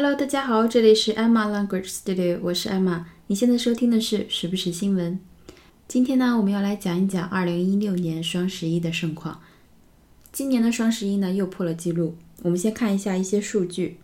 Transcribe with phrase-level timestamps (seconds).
[0.00, 3.02] Hello，大家好，这里是 Emma Language Studio，我是 Emma。
[3.26, 5.18] 你现在收听的是时不时新闻。
[5.88, 9.40] 今天呢，我们要来讲一讲2016年双十一的盛况。
[10.30, 12.14] 今年的双十一呢，又破了记录。
[12.42, 13.96] 我们先看一下一些数据。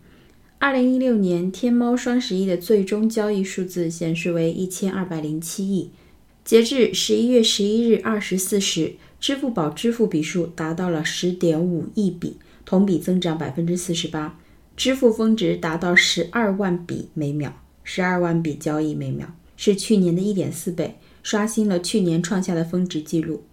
[0.59, 5.91] 2016年天猫双十一的最终交易数字显示为1207亿。
[6.43, 12.35] 截至11月11日24时，支付宝支付笔数达到了10.5亿笔，
[12.65, 14.31] 同比增长48%。
[14.75, 23.43] 支付峰值达到十二万笔每秒，十二万笔交易每秒是去年的一点四倍，刷新了去年创下的峰值记录。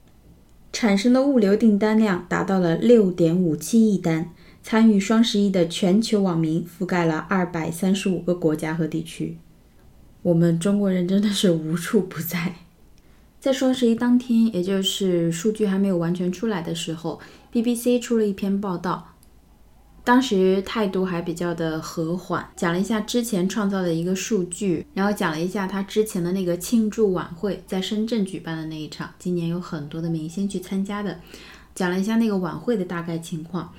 [0.73, 4.31] 产生的物流订单量达到了六点五七亿单，
[4.63, 9.37] 参与双十一的全球网民覆盖了二百三十五个国家和地区。
[10.23, 12.57] 我们中国人真的是无处不在。
[13.39, 17.21] 在双十一当天，也就是数据还没有完全出来的时候
[17.53, 19.12] ，BBC 出了一篇报道。
[20.05, 31.21] 当时态度还比较的和缓，讲了一下之前创造的一个数据，然后讲了一下他之前的那个庆祝晚会，在深圳举办的那一场，今年有很多的明星去参加的，
[31.75, 33.73] 讲了一下那个晚会的大概情况。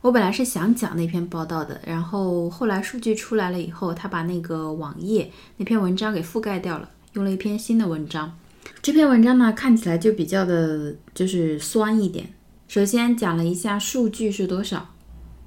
[0.00, 8.36] 我本来是想讲那篇报道的，然后后来数据出来了以后，他把那个网页那篇文章给覆盖掉了，用了一篇新的文章。
[8.80, 12.30] 这篇文章呢，看起来就比较的，就是酸一点。
[12.66, 14.91] 首先讲了一下数据是多少。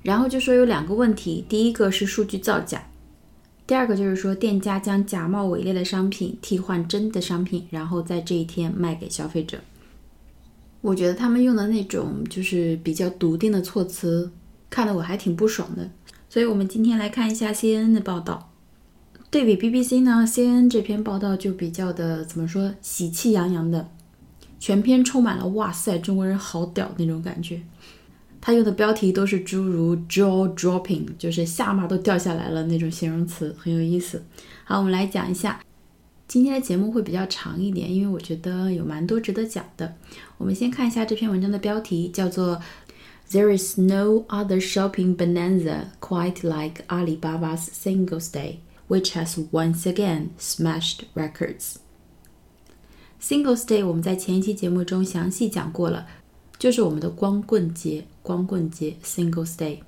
[0.06, 2.88] 然后就说有两个问题，第一个是数据造假，
[3.66, 9.58] 第二个就是说店家将假冒伪劣的商品替换真的商品，然后在这一天卖给消费者。
[10.82, 14.32] 我觉得他们用的那种就是比较笃定的措辞，
[14.70, 15.90] 看得我还挺不爽的。
[16.30, 18.52] 所以我们今天来看一下 CNN 的报道，
[19.32, 23.90] 对比 BBC 呢，CNN 这篇报道就比较的怎么说，喜气洋洋的，
[24.60, 27.64] 全篇充满了哇塞，中国人好屌那种感觉。
[28.46, 34.24] 他用的标题都是诸如 jaw dropping，就是下巴都掉下来了那种形容词，很有意思。
[34.64, 35.60] 好，我们来讲一下
[36.28, 39.96] 今天的节目会比较长一点，因为我觉得有蛮多值得讲的。
[40.38, 42.62] 我们先看一下这篇文章的标题，叫做
[43.32, 50.28] There is no other shopping bonanza quite like Alibaba's Singles Day, which has once again
[50.40, 51.78] smashed records.
[53.20, 56.06] Singles Day 我们在前一期节目中详细讲过了。
[56.60, 59.82] 就是我们的光棍节，光棍节 Singles Day。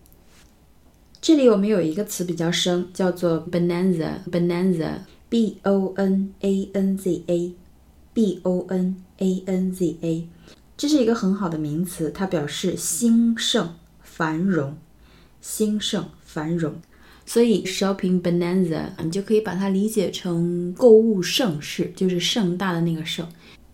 [1.20, 10.30] 这里我们有一个词比较生，叫做 bonanza，bonanza，b o n a n z a，b o n a n z a，
[10.78, 14.78] 这是一个很好的名词，它表示兴盛、繁荣、
[15.42, 16.76] 兴盛、繁荣。
[17.26, 23.28] 所以 shopping bonanza，你就可以把它理解成购物盛世，就是盛大的那个盛。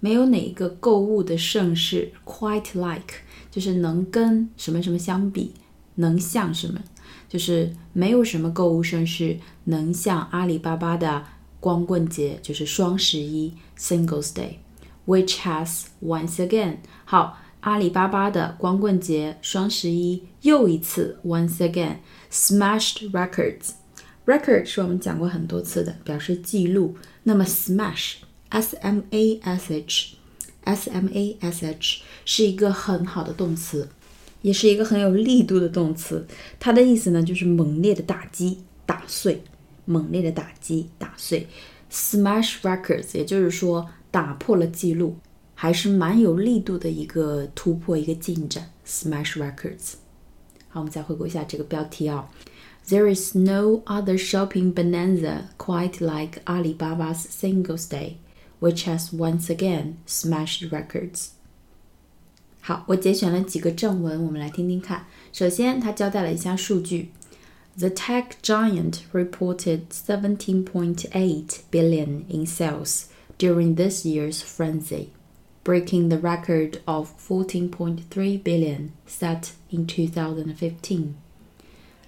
[0.04, 3.14] 没有哪一个购物的盛世 quite like，
[3.50, 5.54] 就是能跟什么什么相比，
[5.96, 6.84] 能像什么，
[7.30, 11.24] 就是没有什么购物盛世能像阿里巴巴的
[11.62, 22.00] 光棍节，就是双十一 Singles Day，which has once again，好，阿里巴巴的光棍节双十一又一次 once again
[22.30, 28.16] smashed records，record 是我们讲过很多次的，表示记录，那么 smash。
[28.54, 33.90] S M A S H，S M A S H 是一个很好的动词，
[34.44, 36.28] 也是一个很有力度的动词。
[36.60, 39.42] 它的意思呢，就是猛烈的打击、打碎，
[39.86, 41.48] 猛烈的打击、打碎。
[41.92, 45.18] Smash records，也就是说打破了记录，
[45.56, 48.70] 还是蛮有力度的一个突破、一个进展。
[48.86, 49.94] Smash records。
[50.70, 52.30] 好，我们再回顾一下这个标题啊。
[52.88, 58.18] There is no other shopping bonanza quite like Alibaba's Singles Day.
[58.63, 61.29] which has once again smashed records。
[62.61, 65.07] 好，我节选了几个正文，我们来听听看。
[65.33, 67.11] 首先，他交代了一下数据。
[67.79, 73.05] The tech giant reported 17.8 billion in sales
[73.39, 75.11] during this year's frenzy,
[75.63, 81.15] breaking the record of 14.3 billion set in 2015.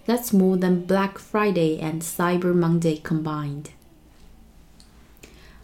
[0.06, 3.70] That's more than Black Friday and Cyber Monday combined.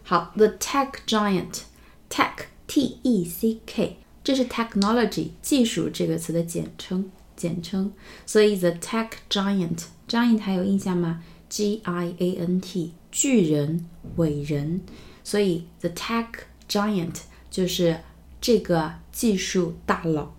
[0.03, 7.91] 好，the tech giant，tech t e c k，这是 technology 技术这个词的简称，简称。
[8.25, 11.23] 所以 the tech giant，giant 还有印象吗？
[11.49, 14.81] G I A N T，巨人、伟人。
[15.23, 16.27] 所以 the tech
[16.69, 17.15] giant
[17.49, 17.99] 就是
[18.39, 20.29] 这个技术大佬，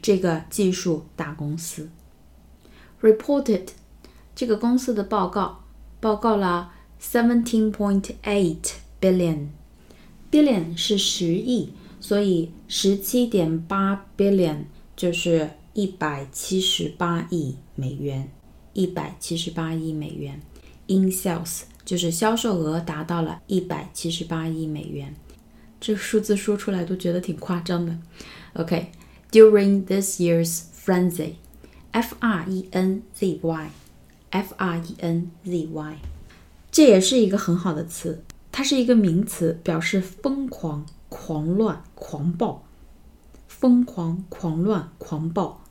[0.00, 1.88] 这个技术大公司。
[3.00, 3.68] reported
[4.34, 5.64] 这个公司的报告，
[6.00, 8.74] 报告了 seventeen point eight。
[9.01, 14.65] Billion，billion 是十亿，所以十七点八 billion
[14.95, 18.31] 就是一百七十八亿美元，
[18.73, 20.41] 一百七十八亿美元。
[20.87, 25.13] In sales 就是销售额达到了一百七十八亿美元。
[25.79, 27.97] 这数字说出来都觉得挺夸张的。
[28.53, 35.97] OK，during this year's frenzy，F R E N Z Y，F R E N Z Y，
[36.71, 42.63] 这也是一个很好的词，它是一个名词，表示疯狂、狂乱、狂暴。
[43.47, 45.61] 疯狂、狂乱、狂暴，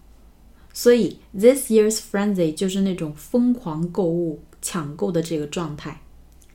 [0.73, 6.01] 所以 this year's frenzy 就是那种疯狂购物、抢购的这个状态。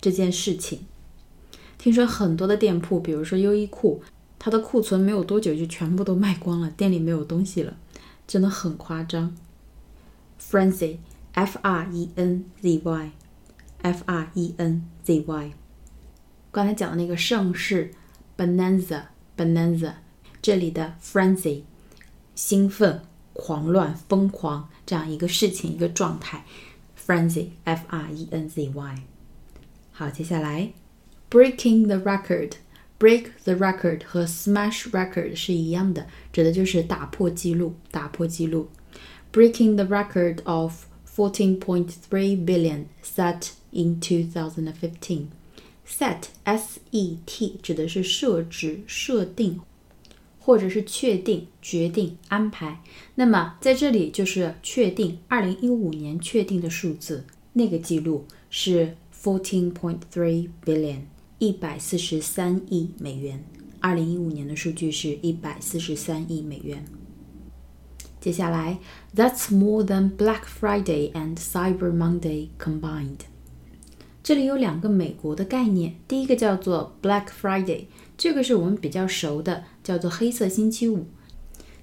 [0.01, 0.79] 这件事情，
[1.77, 4.03] 听说很多的店铺，比如说优衣库，
[4.37, 7.77] 它的库存没有多久就全部都卖光了，店里没有东西了，
[8.27, 9.33] 真的很夸张。
[10.37, 15.53] frenzy，f r e n z y，f r e n z y，
[16.50, 17.90] 刚才讲的那个盛世，
[18.36, 19.94] bonanza，bonanza。
[20.40, 21.62] 这里的 frenzy，
[22.34, 23.02] 兴奋、
[23.32, 26.44] 狂乱、疯狂这样一个事情、一个状态，
[26.96, 29.02] frenzy，f r e n z y。
[29.90, 30.72] 好，接下来
[31.28, 38.68] breaking the record，break the record 和 smash record 是一样的，指的就是打破记录、打破记录。
[39.32, 40.84] breaking the record of
[41.16, 45.26] 14.3 billion set in 2015。
[45.90, 49.60] set s e t 指的是设置、设定。
[50.38, 52.80] 或者是确定、决定、安排，
[53.16, 61.00] 那么在这里就是确定二零一五年确定的数字，那个记录是 fourteen point three billion，
[61.40, 63.44] 一百四十三亿美元。
[63.80, 66.84] 二零一五年的数据是一百四十三亿美元。
[68.20, 68.78] 接下来，
[69.16, 73.22] That's more than Black Friday and Cyber Monday combined。
[74.23, 77.85] 这里有两个美国的概念，第一个叫做 Black Friday。
[78.17, 81.07] 这个是我们比较熟的，叫做黑色星期五。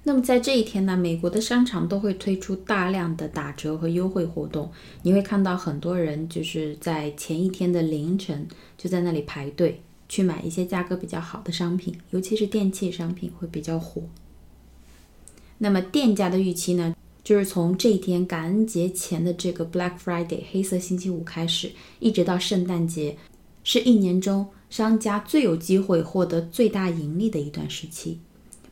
[0.03, 4.71] 那么在这一天呢，美国的商场都会推出大量的打折和优惠活动。
[5.01, 8.47] 你会看到很多人就是在前一天的凌晨
[8.77, 14.03] 就在那里排队去买一些价格比较好的商品，尤其是电器商品会比较火。
[15.57, 21.69] 那么店家的预期呢，就是从这一天感恩节前的这个 Black Friday 黑色星期五开始，
[21.99, 23.15] 一直到圣诞节，
[23.63, 24.47] 是一年中。
[24.69, 28.19] 商家最有机会获得最大盈利的一段时期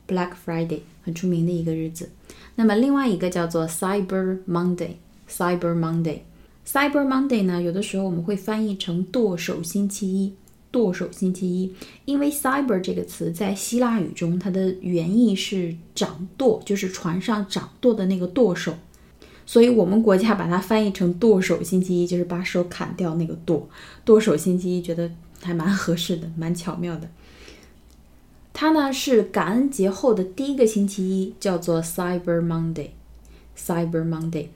[0.08, 2.08] ，Black Friday 很出名的一个日子。
[2.54, 10.32] 那么另外一个叫做 Cyber Monday，Cyber Monday，Cyber Monday 呢，有的时候我们会翻译成剁手星期一，
[10.78, 11.74] 剁手星期一，
[12.06, 18.76] 因为 Cyber 这个词在希腊语中它的原意是掌舵，就是船上掌舵的那个舵手，
[19.46, 23.68] 所以我们国家把它翻译成剁手星期一，就是把手砍掉那个剁，
[24.06, 25.10] 剁手星期一，觉得。
[25.40, 27.08] 还蛮合适的，蛮巧妙的。
[28.54, 32.90] 它呢是感恩节后的第一个星期一，叫做 Cyber Monday。
[33.56, 34.48] Cyber Monday，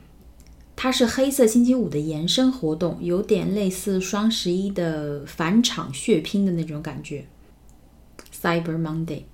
[0.84, 7.28] 它是黑色星期五的延伸活动，有点类似双十一的返场血拼的那种感觉。
[8.34, 9.26] Cyber Monday，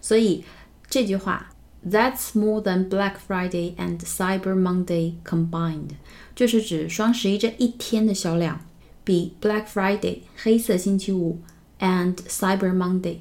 [0.00, 0.42] 所以
[0.90, 1.54] 这句话
[1.88, 5.90] That's more than Black Friday and Cyber Monday combined，
[6.34, 8.66] 就是指双十一这一天的销量。
[9.04, 11.38] 比 Black Friday 黑色星期五
[11.78, 13.18] and Cyber Monday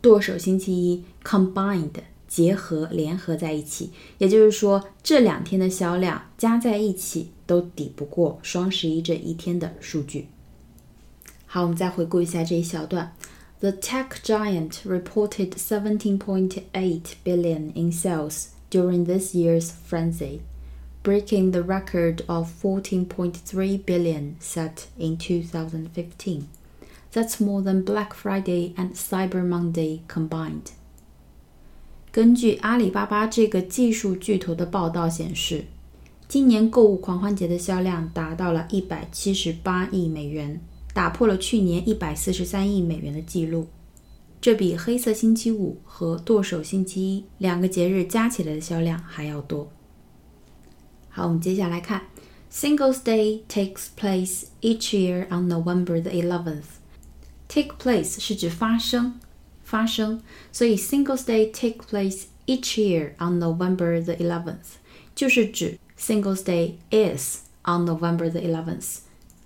[0.00, 1.92] 剁手星期一 combined
[2.31, 10.27] 结合联合在一起，也就是说这两天的销量加在一起都抵不过双十一这一天的数据。
[11.45, 13.13] 好，我们再回顾一下这一小段。
[13.59, 20.41] The tech giant reported 17.8 billion in sales during this year's frenzy
[21.01, 26.47] breaking the record of 14.3 billion set in 2015.
[27.13, 30.73] That's more than Black Friday and Cyber Monday combined.
[32.12, 35.64] 根据阿里巴巴这个技术巨头的报道显示，
[36.28, 40.60] 今年购物狂欢节的销量达到了一百七十八亿美元，
[40.92, 43.66] 打破了去年一百四十三亿美元的记录。
[44.42, 49.72] 这比黑色星期五和剁手星期一两个节日加起来的销量还要多。
[51.08, 52.02] 好，我们接下来看
[52.52, 56.64] ，Singles Day takes place each year on November the eleventh.
[57.48, 59.18] Take place 是指发生，
[59.71, 64.77] 发生，所以 Singles Day take place each year on November the eleventh
[65.13, 68.99] 就是指 Singles Day is on November the eleventh。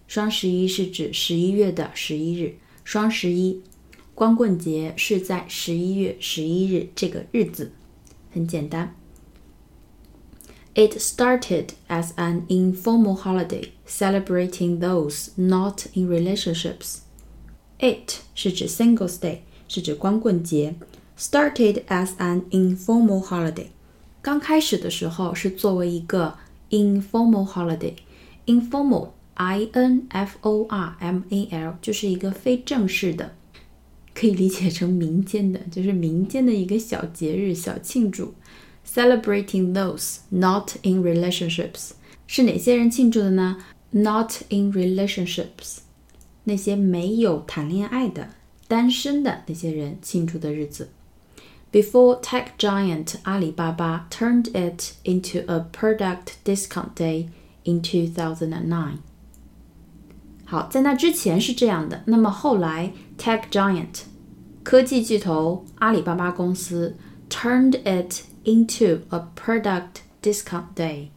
[0.07, 3.61] 双十一是指十一月的十一日，双十一，
[4.13, 7.71] 光棍节是在十一月十一日这个日子，
[8.31, 8.93] 很简单。
[10.73, 16.99] It started as an informal holiday celebrating those not in relationships.
[17.79, 20.74] It 是指 Singles Day， 是指光棍节。
[21.18, 23.68] Started as an informal holiday，
[24.20, 26.36] 刚开始的时候是作为一个
[26.70, 27.94] informal holiday。
[28.44, 33.34] informal，i n f o r m a l，就是一个非正式的，
[34.14, 38.34] 可以理解成民间的，就是民间的一个小节日、小庆祝。
[38.86, 41.90] Celebrating those not in relationships，
[42.26, 43.56] 是哪些人庆祝的呢
[43.90, 45.78] ？Not in relationships，
[46.44, 48.28] 那些没有谈恋爱的、
[48.68, 50.90] 单身的那些人庆祝的日子。
[51.72, 57.28] before tech giant Alibaba turned it into a product discount day
[57.64, 58.98] in 2009.
[60.46, 62.02] 好，在那之前是这样的。
[62.06, 64.04] 那么后来，tech giant
[64.62, 66.96] 科技巨头阿里巴巴公司
[67.28, 71.08] turned it into a product discount day，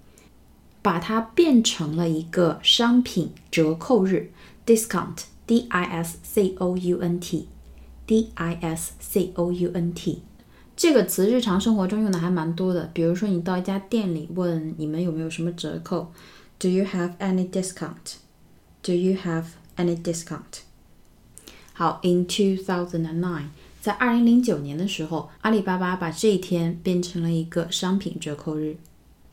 [0.82, 4.32] 把它变成了一个商品折扣日
[4.66, 7.48] ，discount d i s c o u n t
[8.06, 10.22] d i s c o u n t
[10.78, 16.12] 这个词日常生活中用的还蛮多的，比如说你到一家店里问你们有没有什么折扣
[16.60, 20.60] ，Do you have any discount？Do you have any discount？
[21.74, 23.48] 好，In two thousand and nine，
[23.82, 28.78] 在二零零九年的时候，阿里巴巴把这一天变成了一个商品折扣日。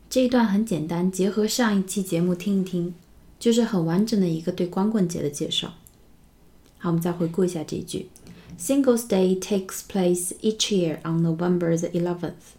[0.09, 2.95] 这一段很简单，结合上一期节目听一听，
[3.39, 5.75] 就是很完整的一个对光棍节的介绍。
[6.78, 8.10] 好，我们再回顾一下这一句。
[8.60, 12.56] Singles Day takes place each year on November the 11th.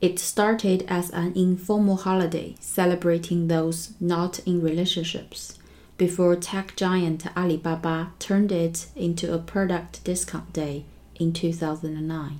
[0.00, 5.50] It started as an informal holiday celebrating those not in relationships
[5.96, 10.84] before tech giant Alibaba turned it into a product discount day
[11.18, 12.38] in 2009.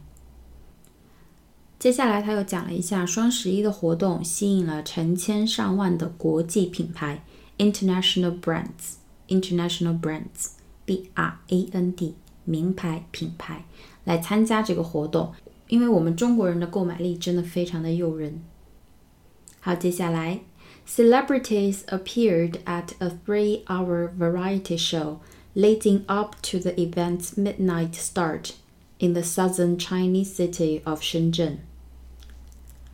[1.78, 7.24] 接下来，他又讲了一下双十一的活动，吸引了成千上万的国际品牌
[7.58, 10.00] （international brands），international
[10.86, 12.14] brands，b r a n d。
[12.44, 13.64] 名牌品牌
[14.02, 15.32] 来参加这个活动，
[15.68, 18.42] 因为我们中国人的购买力真的非常的诱人。
[19.60, 20.40] 好，接下来，
[20.84, 25.18] celebrities appeared at a three-hour variety show
[25.54, 28.54] leading up to the event's midnight start
[28.98, 31.58] in the southern Chinese city of Shenzhen.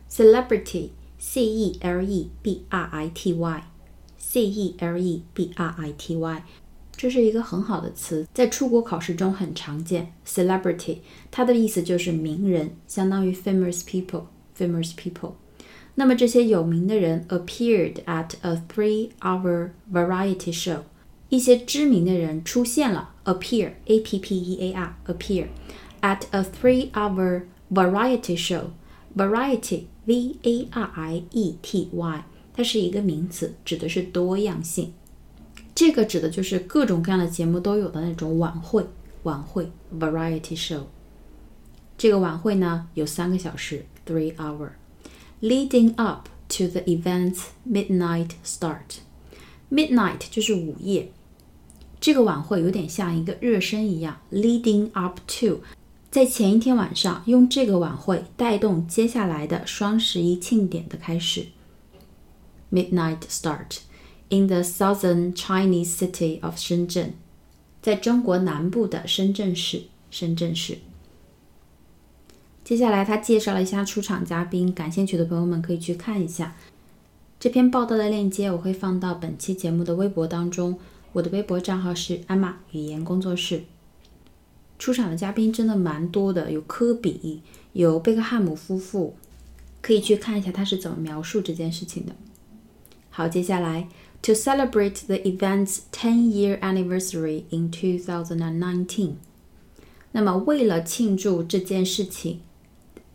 [0.07, 3.63] Celebrity, C-E-L-E-B-R-I-T-Y,
[4.19, 6.43] C-E-L-E-B-R-I-T-Y
[6.96, 10.12] 这是一个很好的词，在出国考试中很常见。
[10.26, 10.98] Celebrity，
[11.30, 15.32] 它的意思就是名人，相当于 famous people，famous people。
[15.96, 20.78] 那么这些有名的人 appeared at a three-hour variety show，
[21.28, 25.46] 一些知名的人出现了，appear，a p p e a r，appear
[26.00, 34.92] at a three-hour variety show，variety，v a r i e t y，它是一个名词，指的是多样性。
[35.74, 38.86] 这个指的就是各种各样的节目都有的那种晚会，
[39.24, 40.82] 晚会 variety show。
[41.98, 48.98] 这个晚会呢有三个小时，three hour，leading up to the event's midnight start。
[49.70, 51.10] midnight 就是午夜，
[52.00, 55.60] 这个晚会有点像一个热身一样，leading up to，
[56.10, 61.46] 在前一天晚上用这个晚会带动接下来的双十一庆典的开始
[62.70, 63.78] ，midnight start。
[64.28, 67.10] In the southern Chinese city of Shenzhen，
[67.82, 69.84] 在中国南部的深圳市。
[70.10, 70.78] 深圳市。
[72.62, 76.54] 接下来，他介绍了一下出场嘉宾，感兴趣的朋友们可以去看一下
[77.40, 80.78] 这篇报道的链接，我会放到本期节目的微博当中。
[81.12, 83.64] 我的微博账号是艾玛语言工作室。
[84.78, 89.14] 出场的嘉宾真的蛮多的，有科比，有贝克汉姆夫妇，
[89.82, 92.14] 可以去看一下他是怎么描述这件事情的。
[93.10, 93.88] 好，接下来。
[94.23, 99.13] to celebrate the event's 10-year anniversary in 2019。
[100.11, 102.39] 那么，为了庆祝这件事情，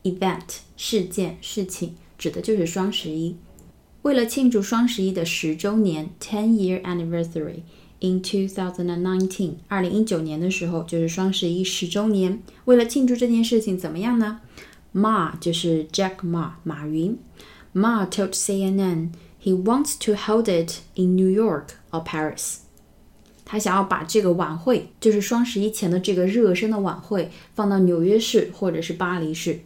[0.02, 3.36] event 事件事情指的就是双十一。
[4.02, 7.62] 为了庆祝双十一的十周年 （10-year anniversary）
[8.00, 12.42] in 2019，二零一九年的时候就是双十一十周年。
[12.66, 14.40] 为了庆祝这件事情，怎么样呢？
[14.94, 17.18] Ma 就是 Jack Ma 马云，
[17.74, 19.08] Ma told CNN。
[19.48, 22.58] He wants to hold it in New York or Paris。
[23.44, 29.60] 他想要把这个晚会，就是双十一前的这个热身的晚会，放到纽约市或者是巴黎市。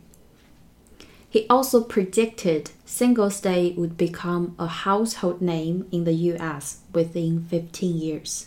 [1.31, 6.79] He also predicted Singles Day would become a household name in the U.S.
[6.93, 8.45] within 15 years。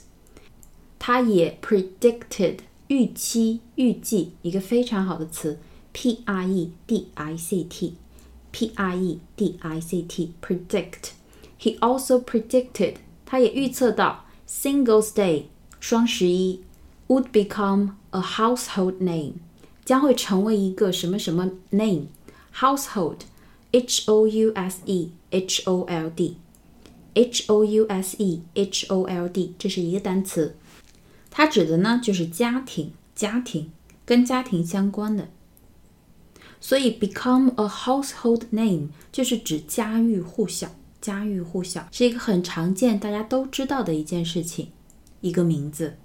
[0.99, 5.59] 他也 predicted 预期、预计一个非常好的词，
[5.93, 11.11] p r e d i c t，p r e d i c t，predict。
[11.65, 15.45] He also predicted，他也预测到 Singles Day
[15.79, 16.61] 双十一
[17.07, 19.33] would become a household name，
[19.85, 22.07] 将会成为一个什么什么 name
[22.55, 26.37] household，H O U S E H O L D
[27.13, 30.55] H O U S E H O L D，这是一个单词，
[31.29, 33.71] 它指的呢就是家庭，家庭
[34.05, 35.29] 跟家庭相关的。
[36.59, 40.69] 所以 become a household name 就是指家喻户晓，
[41.05, 44.69] 家喻户晓是一个很常见、大家都知道的一件事情，
[45.21, 45.97] 一个名字。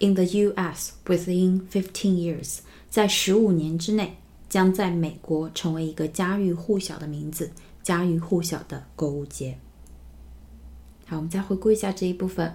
[0.00, 0.92] In the U.S.
[1.06, 2.58] within fifteen years，
[2.88, 4.16] 在十五年之内，
[4.48, 7.50] 将在美国成为一个家喻户晓的名字，
[7.82, 9.58] 家喻户晓的购物节。
[11.06, 12.54] 好，我们再回顾一下这一部分。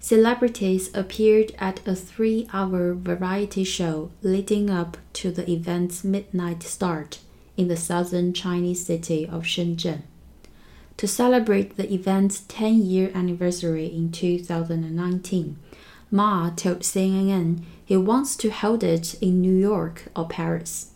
[0.00, 7.18] Celebrities appeared at a three-hour variety show leading up to the event's midnight start
[7.56, 10.02] in the southern Chinese city of Shenzhen.
[11.02, 15.56] To celebrate the event's 10-year anniversary in 2019,
[16.10, 20.88] Ma told CNN he wants to hold it in New York or Paris.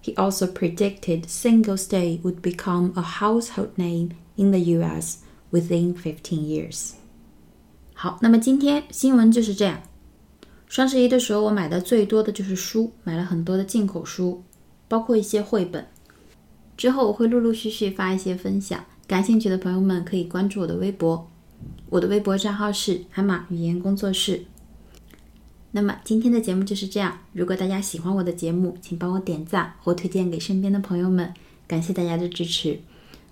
[0.00, 5.18] He also predicted Singles Day would become a household name in the US
[5.52, 6.94] within 15 years.
[7.94, 9.80] 好，那么今天新闻就是这样。
[10.66, 14.42] 双十一的时候，我买的最多的就是书，买了很多的进口书，
[14.88, 15.86] 包括一些绘本。
[16.76, 21.27] 之后我会陆陆续续发一些分享， 感兴趣的朋友们可以关注我的微博，
[21.89, 24.45] 我的微博账号是海马语言工作室。
[25.71, 27.17] 那么今天的节目就是这样。
[27.33, 31.33] 如果大家喜欢我的节目，请帮我点赞或推荐给身边的朋友们，
[31.67, 32.81] 感谢大家的支持。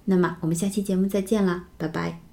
[0.05, 2.26] 那么我们下期节目再见啦，拜拜。